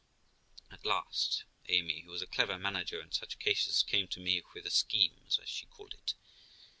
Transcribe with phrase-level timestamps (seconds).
[0.71, 4.65] At last Amy, who was a clever manager in such cases, came to me with
[4.65, 6.15] a scheme, as she called it.